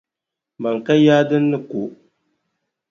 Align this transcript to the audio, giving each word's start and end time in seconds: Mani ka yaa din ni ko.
Mani 0.61 0.79
ka 0.85 0.93
yaa 1.05 1.27
din 1.29 1.45
ni 1.51 1.57
ko. 1.69 1.81